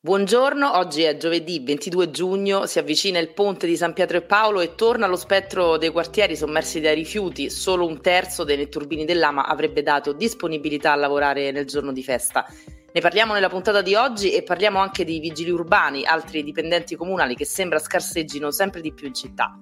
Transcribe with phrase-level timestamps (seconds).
[0.00, 4.60] Buongiorno, oggi è giovedì 22 giugno, si avvicina il ponte di San Pietro e Paolo
[4.60, 7.50] e torna lo spettro dei quartieri sommersi dai rifiuti.
[7.50, 12.46] Solo un terzo dei netturbini dell'AMA avrebbe dato disponibilità a lavorare nel giorno di festa.
[12.92, 17.34] Ne parliamo nella puntata di oggi e parliamo anche di vigili urbani, altri dipendenti comunali
[17.34, 19.58] che sembra scarseggino sempre di più in città.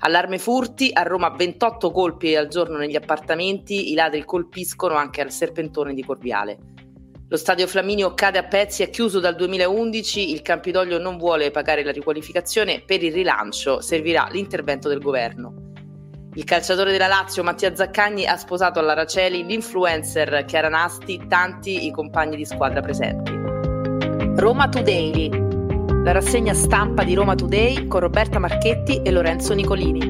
[0.00, 5.30] Allarme furti, a Roma 28 colpi al giorno negli appartamenti, i ladri colpiscono anche al
[5.30, 6.58] serpentone di Corviale.
[7.30, 11.84] Lo stadio Flaminio cade a pezzi, è chiuso dal 2011, il Campidoglio non vuole pagare
[11.84, 15.70] la riqualificazione, per il rilancio servirà l'intervento del governo.
[16.34, 21.92] Il calciatore della Lazio Mattia Zaccagni ha sposato alla Raceli l'influencer Chiara Nasti, tanti i
[21.92, 23.30] compagni di squadra presenti.
[24.34, 25.30] Roma Today,
[26.02, 30.00] la rassegna stampa di Roma Today con Roberta Marchetti e Lorenzo Nicolini.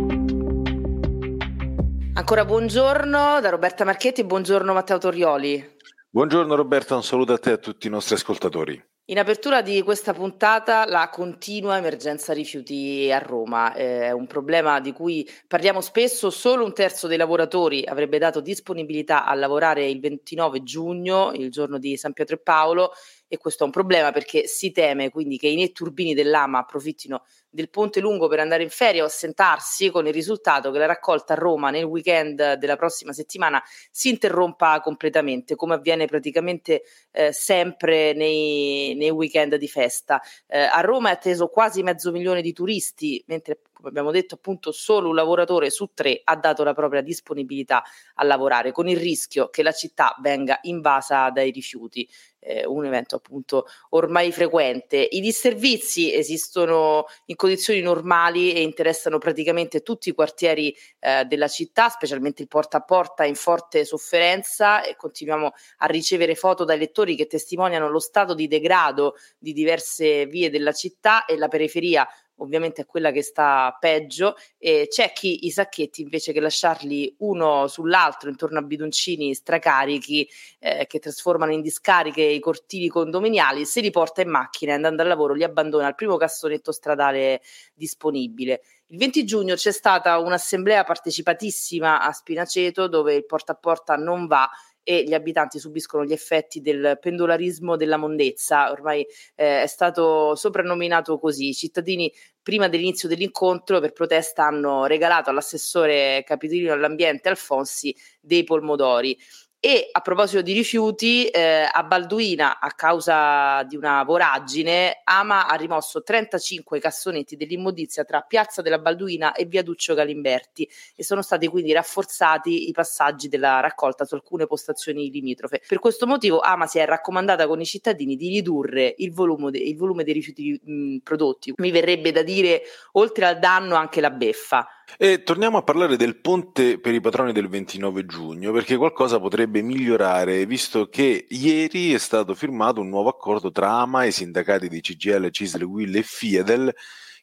[2.15, 5.77] Ancora buongiorno da Roberta Marchetti, buongiorno Matteo Torioli.
[6.13, 8.85] Buongiorno Roberto, un saluto a te e a tutti i nostri ascoltatori.
[9.11, 14.81] In apertura di questa puntata la continua emergenza rifiuti a Roma eh, è un problema
[14.81, 20.01] di cui parliamo spesso, solo un terzo dei lavoratori avrebbe dato disponibilità a lavorare il
[20.01, 22.91] 29 giugno, il giorno di San Pietro e Paolo
[23.33, 27.71] e questo è un problema perché si teme quindi che i netturbini dell'AMA approfittino del
[27.71, 31.37] ponte lungo per andare in ferie o assentarsi con il risultato che la raccolta a
[31.37, 38.97] Roma nel weekend della prossima settimana si interrompa completamente come avviene praticamente eh, sempre nei,
[38.97, 40.21] nei, weekend di festa.
[40.49, 44.71] Eh, a Roma è atteso quasi mezzo milione di turisti mentre come abbiamo detto appunto
[44.71, 47.83] solo un lavoratore su tre ha dato la propria disponibilità
[48.15, 52.09] a lavorare con il rischio che la città venga invasa dai rifiuti
[52.41, 54.97] eh, un evento appunto ormai frequente.
[54.97, 61.89] I disservizi esistono in condizioni normali e interessano praticamente tutti i quartieri eh, della città,
[61.89, 67.15] specialmente il porta a porta in forte sofferenza e continuiamo a ricevere foto dai lettori
[67.15, 72.07] che testimoniano lo stato di degrado di diverse vie della città e la periferia
[72.41, 77.67] ovviamente è quella che sta peggio, e c'è chi i sacchetti invece che lasciarli uno
[77.69, 80.29] sull'altro intorno a bidoncini stracarichi
[80.59, 85.03] eh, che trasformano in discariche i cortili condominiali, se li porta in macchina e andando
[85.03, 87.41] al lavoro li abbandona al primo cassonetto stradale
[87.75, 88.63] disponibile.
[88.93, 94.27] Il 20 giugno c'è stata un'assemblea partecipatissima a Spinaceto dove il porta a porta non
[94.27, 94.51] va
[94.83, 101.19] e gli abitanti subiscono gli effetti del pendolarismo della mondezza, ormai eh, è stato soprannominato
[101.19, 101.49] così.
[101.49, 109.17] I cittadini prima dell'inizio dell'incontro per protesta hanno regalato all'assessore capitolino all'ambiente Alfonsi dei pomodori.
[109.63, 115.55] E a proposito di rifiuti, eh, a Balduina, a causa di una voragine, Ama ha
[115.55, 120.67] rimosso 35 cassonetti dell'immondizia tra Piazza della Balduina e Viaduccio Galimberti
[120.97, 125.61] e sono stati quindi rafforzati i passaggi della raccolta su alcune postazioni limitrofe.
[125.69, 129.59] Per questo motivo Ama si è raccomandata con i cittadini di ridurre il volume, de-
[129.59, 131.53] il volume dei rifiuti mh, prodotti.
[131.59, 132.63] Mi verrebbe da dire,
[132.93, 134.67] oltre al danno, anche la beffa.
[134.99, 139.63] E torniamo a parlare del ponte per i patroni del 29 giugno, perché qualcosa potrebbe
[139.63, 144.81] migliorare, visto che ieri è stato firmato un nuovo accordo tra AMA i sindacati di
[144.81, 146.75] CGL, CISL, WIL e FIADEL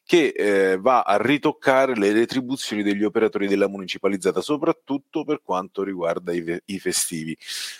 [0.08, 6.32] che eh, va a ritoccare le retribuzioni degli operatori della municipalizzata, soprattutto per quanto riguarda
[6.32, 7.36] i, i, festivi.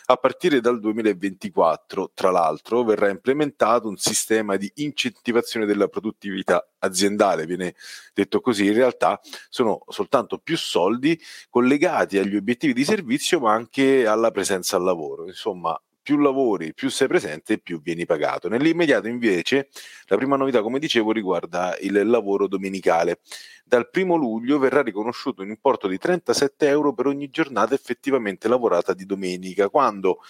[0.08, 7.46] A partire dal 2024, tra l'altro, verrà implementato un sistema di incentivazione della produttività aziendale,
[7.46, 7.74] viene
[8.12, 9.18] detto così, in realtà
[9.48, 11.18] sono soltanto più soldi
[11.48, 15.26] collegati agli obiettivi di servizio, ma anche alla presenza al lavoro.
[15.26, 18.48] Insomma, più lavori, più sei presente più vieni pagato.
[18.48, 19.68] Nell'immediato invece
[20.06, 23.20] la prima novità, come dicevo, riguarda il lavoro domenicale.
[23.62, 28.94] Dal primo luglio verrà riconosciuto un importo di 37 euro per ogni giornata effettivamente lavorata
[28.94, 30.20] di domenica, quando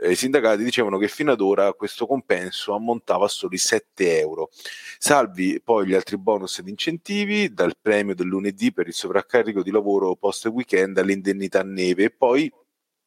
[0.00, 4.50] eh, i sindacati dicevano che fino ad ora questo compenso ammontava a soli 7 euro.
[4.98, 9.70] Salvi poi gli altri bonus ed incentivi, dal premio del lunedì per il sovraccarico di
[9.70, 12.52] lavoro post weekend all'indennità neve e poi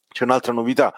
[0.08, 0.94] c'è un'altra novità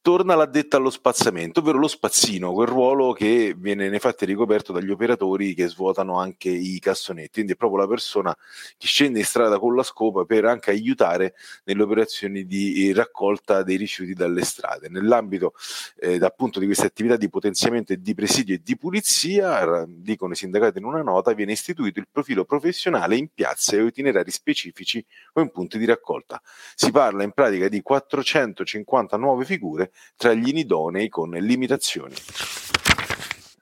[0.00, 4.90] torna l'addetta allo spazzamento, ovvero lo spazzino, quel ruolo che viene nei fatti ricoperto dagli
[4.90, 8.34] operatori che svuotano anche i cassonetti, quindi è proprio la persona
[8.76, 11.34] che scende in strada con la scopa per anche aiutare
[11.64, 14.88] nelle operazioni di raccolta dei rifiuti dalle strade.
[14.88, 15.52] Nell'ambito
[15.98, 20.36] eh, appunto di queste attività di potenziamento e di presidio e di pulizia, dicono i
[20.36, 25.40] sindacati in una nota, viene istituito il profilo professionale in piazze o itinerari specifici o
[25.40, 26.40] in punti di raccolta.
[26.74, 32.14] Si parla in pratica di 450 nuove figure tra gli inidonei con limitazioni.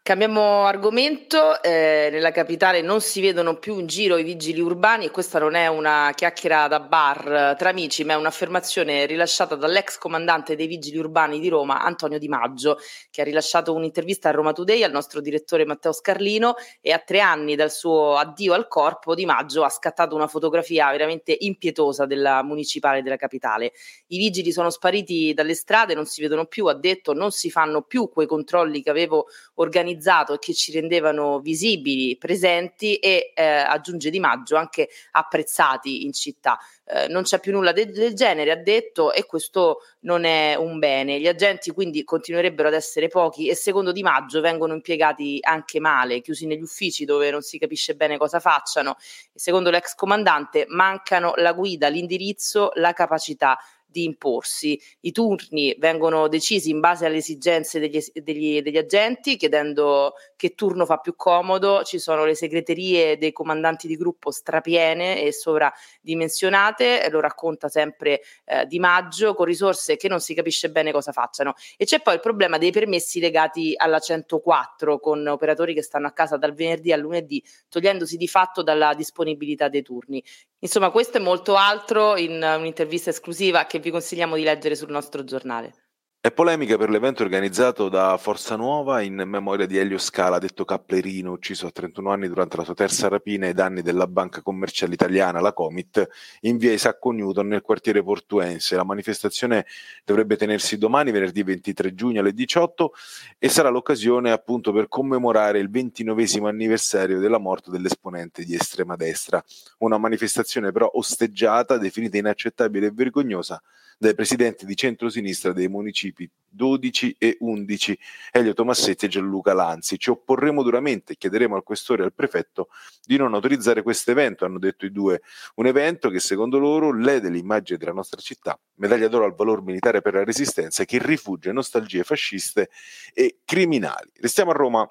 [0.07, 5.11] Cambiamo argomento, eh, nella capitale non si vedono più in giro i vigili urbani e
[5.11, 10.55] questa non è una chiacchiera da bar tra amici, ma è un'affermazione rilasciata dall'ex comandante
[10.55, 12.79] dei vigili urbani di Roma, Antonio Di Maggio,
[13.11, 17.19] che ha rilasciato un'intervista a Roma Today al nostro direttore Matteo Scarlino e a tre
[17.19, 22.45] anni dal suo addio al corpo Di Maggio ha scattato una fotografia veramente impietosa della
[22.45, 23.73] municipale della capitale.
[24.07, 27.83] I vigili sono spariti dalle strade, non si vedono più, ha detto, non si fanno
[27.83, 33.45] più quei controlli che avevo organizzato organizzato e che ci rendevano visibili, presenti e eh,
[33.45, 36.59] aggiunge Di Maggio anche apprezzati in città.
[36.85, 40.79] Eh, non c'è più nulla de- del genere, ha detto, e questo non è un
[40.79, 41.19] bene.
[41.19, 46.21] Gli agenti quindi continuerebbero ad essere pochi e secondo Di Maggio vengono impiegati anche male,
[46.21, 48.97] chiusi negli uffici dove non si capisce bene cosa facciano.
[49.35, 53.59] Secondo l'ex comandante mancano la guida, l'indirizzo, la capacità
[53.97, 54.79] di imporsi.
[55.01, 60.85] I turni vengono decisi in base alle esigenze degli, degli, degli agenti, chiedendo che turno
[60.85, 61.83] fa più comodo.
[61.83, 68.67] Ci sono le segreterie dei comandanti di gruppo strapiene e sovradimensionate, lo racconta sempre eh,
[68.67, 71.55] Di Maggio, con risorse che non si capisce bene cosa facciano.
[71.79, 76.13] E c'è poi il problema dei permessi legati alla 104, con operatori che stanno a
[76.13, 80.23] casa dal venerdì al lunedì, togliendosi di fatto dalla disponibilità dei turni.
[80.59, 85.25] Insomma, questo è molto altro in un'intervista esclusiva che vi consigliamo di leggere sul nostro
[85.25, 85.86] giornale.
[86.27, 91.31] È polemica per l'evento organizzato da Forza Nuova in memoria di Elio Scala, detto Caplerino,
[91.31, 95.39] ucciso a 31 anni durante la sua terza rapina ai danni della banca commerciale italiana,
[95.39, 96.05] la Comit,
[96.41, 98.75] in via Isacco Newton nel quartiere portuense.
[98.75, 99.67] La manifestazione
[100.05, 102.93] dovrebbe tenersi domani, venerdì 23 giugno alle 18
[103.39, 109.41] e sarà l'occasione appunto per commemorare il 29 anniversario della morte dell'esponente di estrema destra.
[109.79, 113.63] Una manifestazione però osteggiata, definita inaccettabile e vergognosa
[113.99, 116.16] dai presidenti di centrosinistra dei municipi
[116.57, 117.99] 12 e 11,
[118.33, 119.99] Elio Tomassetti e Gianluca Lanzi.
[119.99, 122.69] Ci opporremo duramente e chiederemo al questore e al prefetto
[123.05, 125.21] di non autorizzare questo evento, hanno detto i due.
[125.57, 130.01] Un evento che secondo loro lede l'immagine della nostra città, medaglia d'oro al valor militare
[130.01, 132.71] per la resistenza, che rifugge nostalgie fasciste
[133.13, 134.11] e criminali.
[134.21, 134.91] Restiamo a Roma.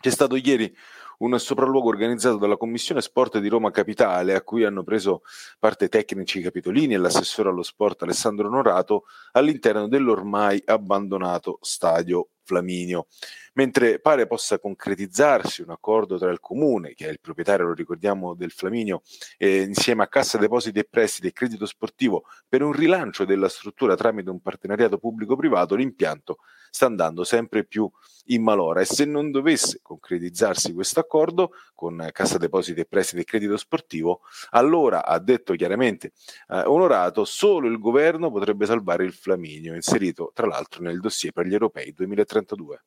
[0.00, 0.74] C'è stato ieri
[1.18, 5.22] un sopralluogo organizzato dalla Commissione Sport di Roma Capitale, a cui hanno preso
[5.58, 13.06] parte tecnici capitolini e l'assessore allo sport Alessandro Norato, all'interno dell'ormai abbandonato stadio Flaminio.
[13.54, 18.34] Mentre pare possa concretizzarsi un accordo tra il comune, che è il proprietario, lo ricordiamo,
[18.34, 19.02] del Flaminio,
[19.38, 23.94] eh, insieme a Cassa Depositi e Prestiti e Credito Sportivo per un rilancio della struttura
[23.94, 26.38] tramite un partenariato pubblico-privato, l'impianto
[26.68, 27.88] sta andando sempre più
[28.28, 33.24] in malora e se non dovesse concretizzarsi questo accordo con Cassa Depositi e Prestiti e
[33.24, 36.12] Credito Sportivo, allora, ha detto chiaramente
[36.48, 41.46] eh, Onorato, solo il governo potrebbe salvare il Flaminio, inserito tra l'altro nel dossier per
[41.46, 41.92] gli europei
[42.34, 42.78] 2032.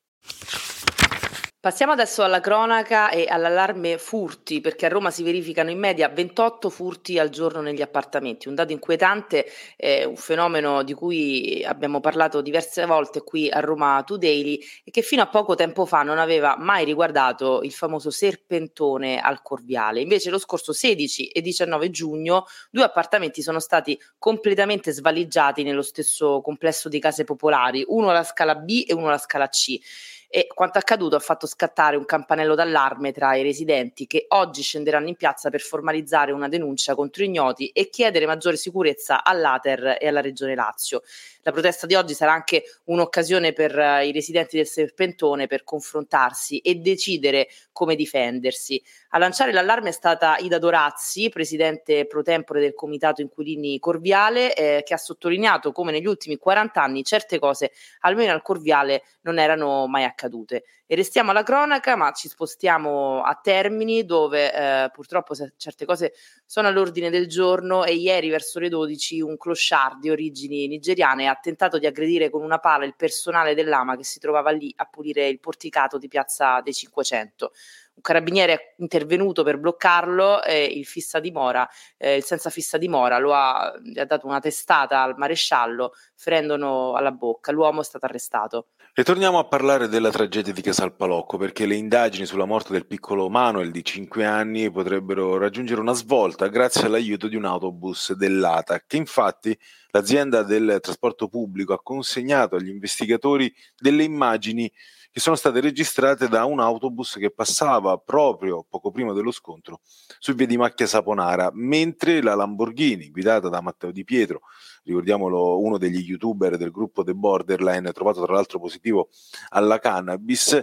[1.60, 6.70] Passiamo adesso alla cronaca e all'allarme furti, perché a Roma si verificano in media 28
[6.70, 12.42] furti al giorno negli appartamenti, un dato inquietante, eh, un fenomeno di cui abbiamo parlato
[12.42, 16.56] diverse volte qui a Roma Today e che fino a poco tempo fa non aveva
[16.60, 20.00] mai riguardato il famoso serpentone al Corviale.
[20.00, 26.40] Invece lo scorso 16 e 19 giugno due appartamenti sono stati completamente svaligiati nello stesso
[26.42, 29.80] complesso di case popolari, uno alla scala B e uno alla scala C
[30.30, 35.08] e quanto accaduto ha fatto scattare un campanello d'allarme tra i residenti che oggi scenderanno
[35.08, 40.22] in piazza per formalizzare una denuncia contro ignoti e chiedere maggiore sicurezza all'Ater e alla
[40.22, 41.02] Regione Lazio.
[41.44, 46.58] La protesta di oggi sarà anche un'occasione per uh, i residenti del Serpentone per confrontarsi
[46.60, 48.84] e decidere come difendersi.
[49.12, 54.84] A lanciare l'allarme è stata Ida Dorazzi, presidente pro tempore del Comitato Inquilini Corviale, eh,
[54.84, 57.72] che ha sottolineato come negli ultimi 40 anni certe cose,
[58.02, 60.17] almeno al Corviale, non erano mai accadute.
[60.26, 66.14] E restiamo alla cronaca, ma ci spostiamo a Termini, dove eh, purtroppo certe cose
[66.46, 71.36] sono all'ordine del giorno e ieri verso le 12 un clochard di origini nigeriane ha
[71.36, 75.28] tentato di aggredire con una pala il personale dell'AMA che si trovava lì a pulire
[75.28, 77.52] il porticato di Piazza dei 500
[77.98, 83.18] un carabiniere è intervenuto per bloccarlo e il fissa dimora, eh, il senza fissa dimora,
[83.18, 87.52] lo ha, ha dato una testata al maresciallo ferendolo alla bocca.
[87.52, 88.68] L'uomo è stato arrestato.
[88.94, 93.30] E torniamo a parlare della tragedia di Casalpalocco perché le indagini sulla morte del piccolo
[93.30, 98.98] Manuel di 5 anni potrebbero raggiungere una svolta grazie all'aiuto di un autobus dell'ATA che
[98.98, 99.56] infatti
[99.92, 104.72] l'azienda del trasporto pubblico ha consegnato agli investigatori delle immagini
[105.18, 109.80] che sono state registrate da un autobus che passava proprio poco prima dello scontro
[110.20, 114.42] su via di Macchia Saponara, mentre la Lamborghini guidata da Matteo Di Pietro,
[114.88, 119.10] ricordiamolo uno degli youtuber del gruppo The Borderline, trovato tra l'altro positivo
[119.50, 120.54] alla cannabis,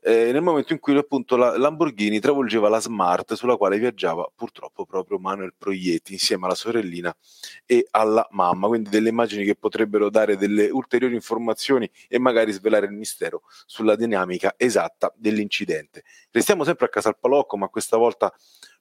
[0.00, 4.86] eh, nel momento in cui appunto la Lamborghini travolgeva la Smart sulla quale viaggiava purtroppo
[4.86, 7.14] proprio Manuel Proietti insieme alla sorellina
[7.66, 12.86] e alla mamma, quindi delle immagini che potrebbero dare delle ulteriori informazioni e magari svelare
[12.86, 16.04] il mistero sulla dinamica esatta dell'incidente.
[16.30, 18.32] Restiamo sempre a Casalpalocco, ma questa volta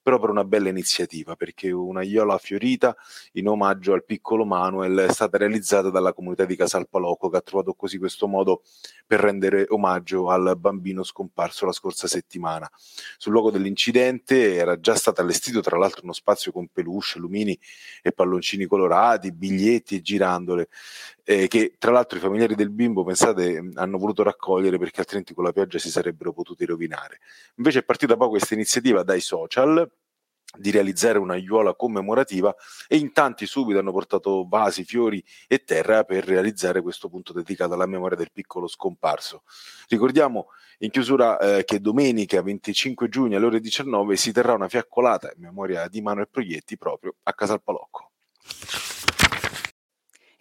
[0.02, 2.96] però per una bella iniziativa, perché una iola fiorita
[3.34, 7.74] in omaggio al piccolo Manuel è stata realizzata dalla comunità di Casalpalocco, che ha trovato
[7.74, 8.64] così questo modo
[9.06, 12.70] per rendere omaggio al bambino scomparso la scorsa settimana.
[13.18, 16.90] Sul luogo dell'incidente era già stato allestito tra l'altro uno spazio con peluche,
[17.20, 17.58] lumini
[18.02, 20.70] e palloncini colorati, biglietti e girandole,
[21.24, 25.44] eh, che tra l'altro i familiari del bimbo, pensate, hanno voluto raccogliere perché altrimenti con
[25.44, 27.20] la pioggia si sarebbero potuti rovinare.
[27.56, 29.91] Invece è partita poi questa iniziativa dai social
[30.58, 32.54] di realizzare una aiuola commemorativa
[32.88, 37.74] e in tanti subito hanno portato vasi, fiori e terra per realizzare questo punto dedicato
[37.74, 39.44] alla memoria del piccolo scomparso.
[39.88, 40.48] Ricordiamo
[40.80, 45.44] in chiusura eh, che domenica 25 giugno alle ore 19 si terrà una fiaccolata in
[45.44, 48.12] memoria di Manuel Proietti proprio a Casal Palocco.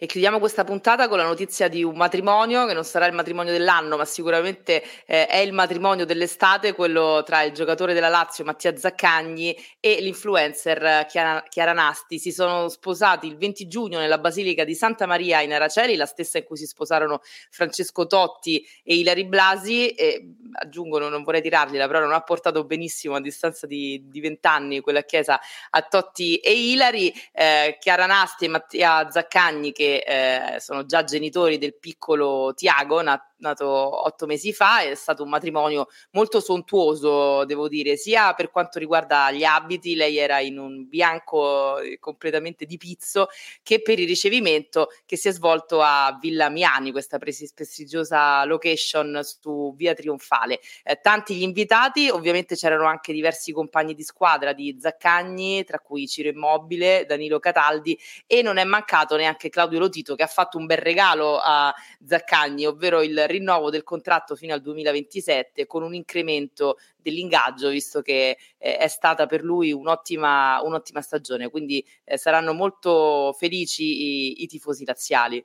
[0.03, 3.51] E chiudiamo questa puntata con la notizia di un matrimonio che non sarà il matrimonio
[3.51, 8.75] dell'anno, ma sicuramente eh, è il matrimonio dell'estate, quello tra il giocatore della Lazio Mattia
[8.75, 12.17] Zaccagni e l'influencer Chiara, Chiara Nasti.
[12.17, 16.39] Si sono sposati il 20 giugno nella Basilica di Santa Maria in Araceli, la stessa
[16.39, 19.89] in cui si sposarono Francesco Totti e Ilari Blasi.
[19.89, 24.47] E, aggiungono, non vorrei tirargliela, però non ha portato benissimo a distanza di, di 20
[24.47, 25.39] anni quella chiesa
[25.69, 27.13] a Totti e Ilari.
[27.33, 33.30] Eh, Chiara Nasti e Mattia Zaccagni che eh, sono già genitori del piccolo Tiago, nat-
[33.41, 38.79] nato otto mesi fa, è stato un matrimonio molto sontuoso, devo dire, sia per quanto
[38.79, 43.27] riguarda gli abiti, lei era in un bianco eh, completamente di pizzo,
[43.63, 49.73] che per il ricevimento che si è svolto a Villa Miani, questa prestigiosa location su
[49.75, 50.59] Via Trionfale.
[50.83, 56.07] Eh, tanti gli invitati, ovviamente c'erano anche diversi compagni di squadra di Zaccagni, tra cui
[56.07, 60.65] Ciro Immobile, Danilo Cataldi e non è mancato neanche Claudio Lotito che ha fatto un
[60.65, 61.73] bel regalo a
[62.05, 68.37] Zaccagni, ovvero il rinnovo del contratto fino al 2027 con un incremento dell'ingaggio, visto che
[68.57, 71.49] eh, è stata per lui un'ottima, un'ottima stagione.
[71.49, 75.43] Quindi eh, saranno molto felici i, i tifosi laziali.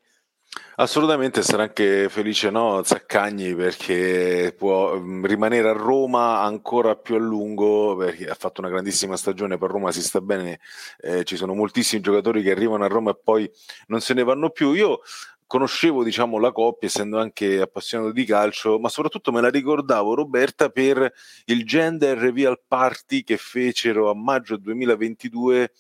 [0.76, 7.18] Assolutamente sarà anche felice no, Zaccagni perché può mm, rimanere a Roma ancora più a
[7.18, 10.60] lungo perché ha fatto una grandissima stagione per Roma, si sta bene,
[10.98, 13.50] eh, ci sono moltissimi giocatori che arrivano a Roma e poi
[13.86, 14.72] non se ne vanno più.
[14.72, 15.00] Io
[15.46, 20.68] conoscevo diciamo, la coppia, essendo anche appassionato di calcio, ma soprattutto me la ricordavo Roberta
[20.68, 21.12] per
[21.46, 25.70] il gender reveal party che fecero a maggio 2022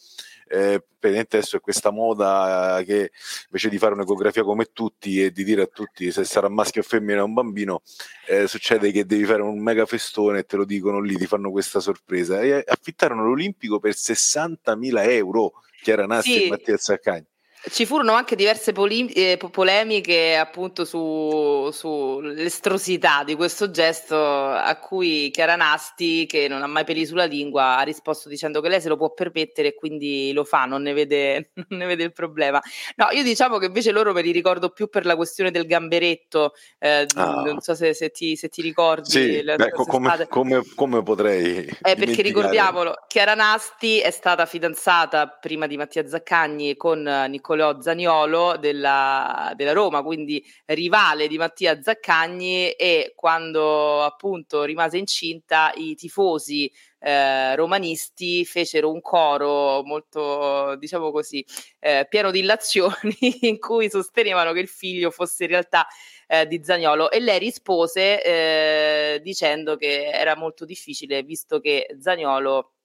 [0.48, 3.12] eh, adesso è questa moda che
[3.46, 6.84] invece di fare un'ecografia come tutti e di dire a tutti se sarà maschio o
[6.84, 7.82] femmina o un bambino,
[8.26, 11.50] eh, succede che devi fare un mega festone e te lo dicono lì, ti fanno
[11.50, 12.40] questa sorpresa.
[12.40, 16.44] E affittarono l'Olimpico per 60.000 euro, Chiara Nassi sì.
[16.44, 17.26] e Mattia Zaccagni.
[17.68, 25.30] Ci furono anche diverse poli- eh, polemiche appunto su, sull'estrosità di questo gesto a cui
[25.32, 28.88] Chiara Nasti, che non ha mai peli sulla lingua, ha risposto dicendo che lei se
[28.88, 32.62] lo può permettere e quindi lo fa, non ne vede, non ne vede il problema.
[32.94, 36.52] No, io diciamo che invece loro me li ricordo più per la questione del gamberetto,
[36.78, 37.42] eh, ah.
[37.44, 39.10] non so se, se, ti, se ti, ricordi.
[39.10, 41.66] Sì, le, beh, come, come, come, potrei...
[41.82, 47.80] Eh, perché ricordiamolo, Chiara Nasti è stata fidanzata prima di Mattia Zaccagni con Nicola Niccolò
[47.80, 55.94] Zaniolo della, della, Roma, quindi rivale di Mattia Zaccagni e quando appunto rimase incinta i
[55.94, 61.44] tifosi eh, romanisti fecero un coro molto, diciamo così,
[61.80, 63.16] eh, pieno di illazioni
[63.48, 65.86] in cui sostenevano che il figlio fosse in realtà
[66.28, 72.75] eh, di Zagnolo e lei rispose eh, dicendo che era molto difficile visto che Zagnolo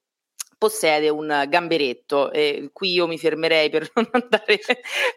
[0.62, 4.60] possiede un gamberetto e qui io mi fermerei per non, andare,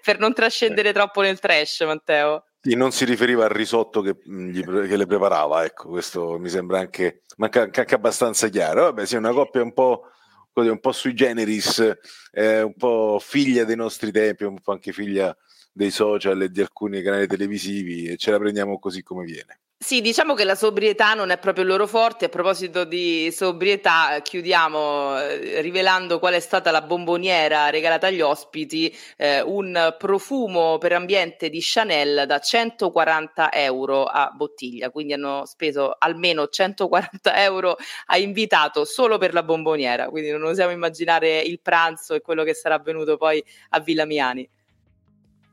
[0.03, 2.45] per non trascendere troppo nel trash, Matteo.
[2.59, 6.79] Sì, non si riferiva al risotto che, gli, che, le preparava, ecco, questo mi sembra
[6.79, 8.85] anche, anche, anche abbastanza chiaro.
[8.85, 10.09] Vabbè, sì, una coppia un po',
[10.53, 11.95] un po sui generis,
[12.31, 15.35] eh, un po' figlia dei nostri tempi, un po' anche figlia
[15.71, 19.59] dei social e di alcuni canali televisivi e ce la prendiamo così come viene.
[19.77, 22.25] Sì, diciamo che la sobrietà non è proprio il loro forte.
[22.25, 28.91] A proposito di sobrietà, chiudiamo eh, rivelando qual è stata la bomboniera regalata agli ospiti,
[29.17, 35.93] eh, un profumo per ambiente di Chanel da 140 euro a bottiglia, quindi hanno speso
[35.99, 37.75] almeno 140 euro
[38.07, 42.53] a invitato solo per la bomboniera, quindi non osiamo immaginare il pranzo e quello che
[42.55, 44.49] sarà avvenuto poi a Villa Miani.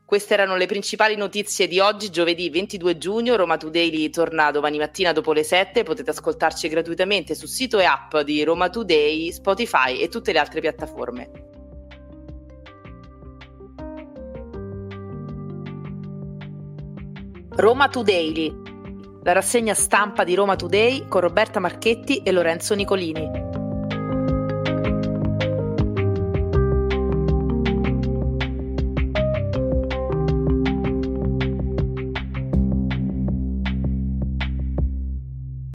[0.05, 3.35] Queste erano le principali notizie di oggi, giovedì 22 giugno.
[3.35, 5.83] Roma Today torna domani mattina dopo le 7.
[5.83, 10.59] Potete ascoltarci gratuitamente sul sito e app di Roma Today, Spotify e tutte le altre
[10.59, 11.31] piattaforme.
[17.55, 18.53] Roma Today,
[19.23, 23.52] la rassegna stampa di Roma Today con Roberta Marchetti e Lorenzo Nicolini.